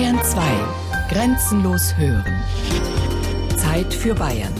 [0.00, 0.40] Bayern 2.
[1.10, 2.42] Grenzenlos hören.
[3.58, 4.54] Zeit für Bayern.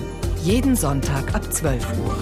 [0.45, 2.15] Jeden Sonntag ab 12 Uhr.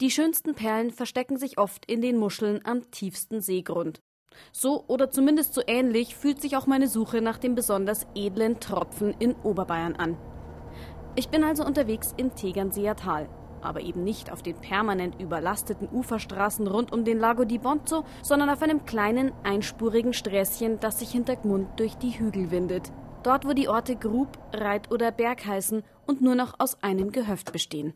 [0.00, 4.00] Die schönsten Perlen verstecken sich oft in den Muscheln am tiefsten Seegrund.
[4.52, 9.14] So oder zumindest so ähnlich fühlt sich auch meine Suche nach dem besonders edlen Tropfen
[9.18, 10.16] in Oberbayern an.
[11.14, 13.28] Ich bin also unterwegs im Tegernseer Tal,
[13.62, 18.50] aber eben nicht auf den permanent überlasteten Uferstraßen rund um den Lago di Bonzo, sondern
[18.50, 22.92] auf einem kleinen, einspurigen Sträßchen, das sich hinter Gmund durch die Hügel windet.
[23.22, 27.52] Dort, wo die Orte Grub, Reit oder Berg heißen und nur noch aus einem Gehöft
[27.52, 27.94] bestehen.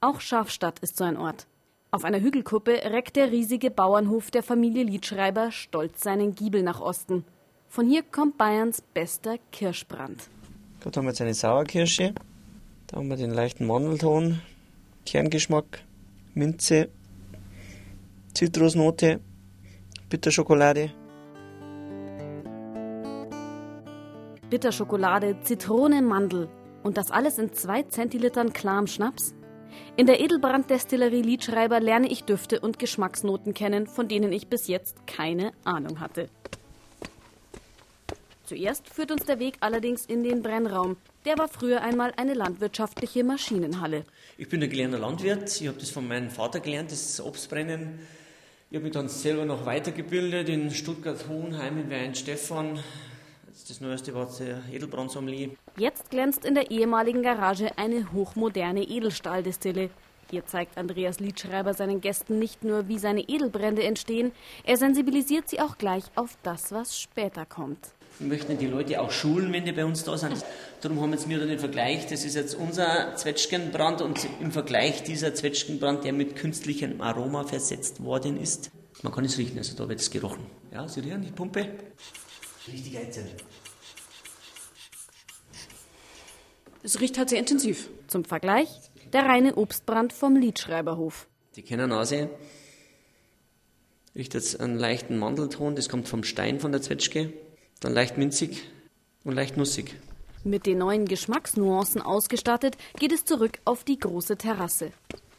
[0.00, 1.48] Auch Schafstadt ist so ein Ort.
[1.90, 7.24] Auf einer Hügelkuppe reckt der riesige Bauernhof der Familie Liedschreiber stolz seinen Giebel nach Osten.
[7.66, 10.28] Von hier kommt Bayerns bester Kirschbrand.
[10.80, 12.14] Dort haben wir jetzt eine Sauerkirsche.
[12.88, 14.40] Da haben wir den leichten Mandelton,
[15.04, 15.84] Kerngeschmack,
[16.32, 16.88] Minze,
[18.32, 19.20] Zitrusnote,
[20.08, 20.90] Bitterschokolade.
[24.48, 26.48] Bitterschokolade, Zitrone, Mandel.
[26.82, 29.34] Und das alles in zwei Zentilitern klarem Schnaps?
[29.98, 35.06] In der Edelbrand-Destillerie Liedschreiber lerne ich Düfte und Geschmacksnoten kennen, von denen ich bis jetzt
[35.06, 36.30] keine Ahnung hatte.
[38.48, 40.96] Zuerst führt uns der Weg allerdings in den Brennraum.
[41.26, 44.06] Der war früher einmal eine landwirtschaftliche Maschinenhalle.
[44.38, 45.60] Ich bin ein gelernter Landwirt.
[45.60, 47.98] Ich habe das von meinem Vater gelernt, das Obstbrennen.
[48.70, 52.78] Ich habe mich dann selber noch weitergebildet in Stuttgart-Hohenheim in Weinstefan.
[53.68, 55.50] Das neueste war der Edelbrandsommelier.
[55.76, 59.90] Jetzt glänzt in der ehemaligen Garage eine hochmoderne Edelstahldestille.
[60.30, 64.32] Hier zeigt Andreas Liedschreiber seinen Gästen nicht nur, wie seine Edelbrände entstehen,
[64.64, 67.92] er sensibilisiert sie auch gleich auf das, was später kommt.
[68.18, 70.44] Wir möchten die Leute auch schulen, wenn die bei uns da sind.
[70.80, 75.04] Darum haben wir jetzt mir den Vergleich, das ist jetzt unser Zwetschgenbrand und im Vergleich
[75.04, 78.70] dieser Zwetschgenbrand, der mit künstlichem Aroma versetzt worden ist.
[79.02, 80.46] Man kann es riechen, also da wird es gerochen.
[80.72, 81.68] Ja, Sie riechen die Pumpe?
[82.66, 83.28] Richtig einzeln.
[86.82, 87.88] Es riecht halt sehr intensiv.
[88.08, 88.68] Zum Vergleich
[89.12, 91.28] der reine Obstbrand vom Liedschreiberhof.
[91.56, 92.30] Die Kennernase
[94.14, 97.32] riecht jetzt einen leichten Mandelton, das kommt vom Stein von der Zwetschge.
[97.80, 98.64] Dann leicht minzig
[99.24, 99.94] und leicht nussig.
[100.44, 104.92] Mit den neuen Geschmacksnuancen ausgestattet, geht es zurück auf die große Terrasse.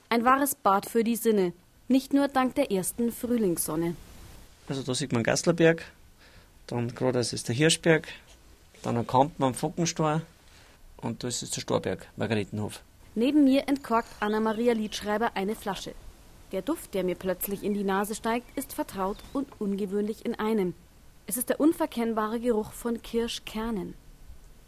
[0.09, 1.53] Ein wahres Bad für die Sinne,
[1.87, 3.95] nicht nur dank der ersten Frühlingssonne.
[4.67, 5.83] Also da sieht man Gastlerberg,
[6.67, 8.07] dann gerade das ist der Hirschberg,
[8.83, 10.21] dann ein Kampen am Fockenstor
[10.97, 12.81] und das ist der Storberg, Margaretenhof.
[13.15, 15.93] Neben mir entkorkt Anna-Maria Liedschreiber eine Flasche.
[16.51, 20.73] Der Duft, der mir plötzlich in die Nase steigt, ist vertraut und ungewöhnlich in einem.
[21.29, 23.93] Es ist der unverkennbare Geruch von Kirschkernen.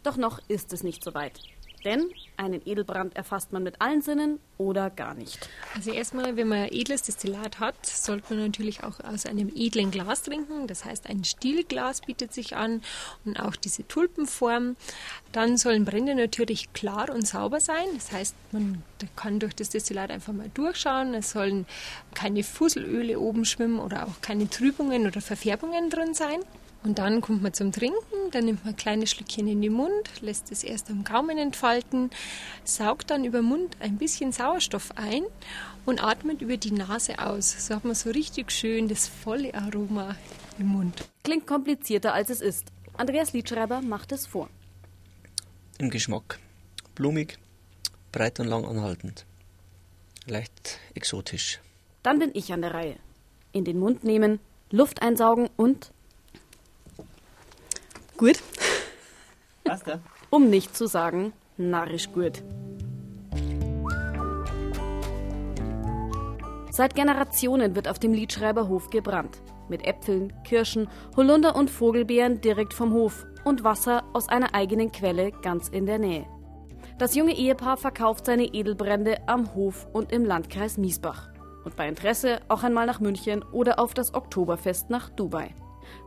[0.04, 1.40] Doch noch ist es nicht so weit.
[1.84, 5.48] Denn einen Edelbrand erfasst man mit allen Sinnen oder gar nicht.
[5.74, 10.22] Also erstmal, wenn man edles Destillat hat, sollte man natürlich auch aus einem edlen Glas
[10.22, 10.66] trinken.
[10.66, 12.82] Das heißt, ein Stielglas bietet sich an
[13.24, 14.76] und auch diese Tulpenform.
[15.32, 17.86] Dann sollen Brände natürlich klar und sauber sein.
[17.94, 18.82] Das heißt, man
[19.16, 21.14] kann durch das Destillat einfach mal durchschauen.
[21.14, 21.66] Es sollen
[22.14, 26.40] keine Fusselöle oben schwimmen oder auch keine Trübungen oder Verfärbungen drin sein.
[26.84, 30.20] Und dann kommt man zum Trinken, dann nimmt man ein kleines Schlückchen in den Mund,
[30.20, 32.10] lässt es erst am Gaumen entfalten,
[32.64, 35.22] saugt dann über den Mund ein bisschen Sauerstoff ein
[35.84, 37.66] und atmet über die Nase aus.
[37.66, 40.16] So hat man so richtig schön das volle Aroma
[40.58, 41.04] im Mund.
[41.24, 42.66] Klingt komplizierter als es ist.
[42.94, 44.48] Andreas Liedschreiber macht es vor.
[45.78, 46.38] Im Geschmack.
[46.94, 47.38] Blumig,
[48.12, 49.24] breit und lang anhaltend.
[50.26, 51.60] Leicht exotisch.
[52.02, 52.96] Dann bin ich an der Reihe.
[53.52, 54.40] In den Mund nehmen,
[54.70, 55.92] Luft einsaugen und
[58.16, 58.38] gut.
[59.64, 60.00] Was da?
[60.30, 62.42] Um nicht zu sagen, narrisch gut.
[66.70, 69.42] Seit Generationen wird auf dem Liedschreiberhof gebrannt.
[69.68, 75.32] Mit Äpfeln, Kirschen, Holunder und Vogelbeeren direkt vom Hof und Wasser aus einer eigenen Quelle
[75.32, 76.26] ganz in der Nähe.
[76.98, 81.30] Das junge Ehepaar verkauft seine Edelbrände am Hof und im Landkreis Miesbach.
[81.64, 85.54] Und bei Interesse auch einmal nach München oder auf das Oktoberfest nach Dubai.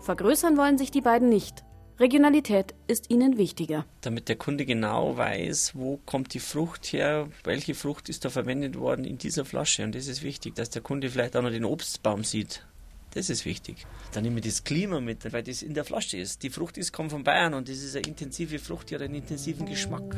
[0.02, 1.65] Vergrößern wollen sich die beiden nicht,
[1.98, 3.86] Regionalität ist ihnen wichtiger.
[4.02, 8.78] Damit der Kunde genau weiß, wo kommt die Frucht her, welche Frucht ist da verwendet
[8.78, 9.84] worden in dieser Flasche.
[9.86, 12.66] Und das ist wichtig, dass der Kunde vielleicht auch noch den Obstbaum sieht.
[13.14, 13.88] Das ist wichtig.
[14.12, 16.44] Dann nehme ich das Klima mit, weil das in der Flasche ist.
[16.44, 19.16] Die Frucht ist, kommt von Bayern und das ist eine intensive Frucht, die hat einen
[19.16, 20.18] intensiven Geschmack.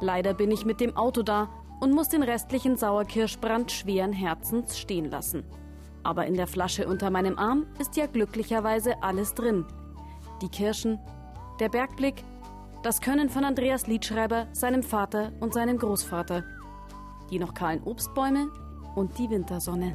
[0.00, 1.48] Leider bin ich mit dem Auto da
[1.80, 5.44] und muss den restlichen Sauerkirschbrand schweren Herzens stehen lassen.
[6.02, 9.64] Aber in der Flasche unter meinem Arm ist ja glücklicherweise alles drin.
[10.42, 10.98] Die Kirschen,
[11.60, 12.24] der Bergblick,
[12.82, 16.44] das Können von Andreas Liedschreiber, seinem Vater und seinem Großvater.
[17.30, 18.48] Die noch kahlen Obstbäume,
[18.94, 19.94] und die Wintersonne.